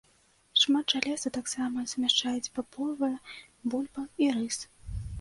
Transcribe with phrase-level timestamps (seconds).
[0.61, 3.23] Шмат жалеза таксама змяшчаюць бабовыя,
[3.75, 4.57] бульба і рыс.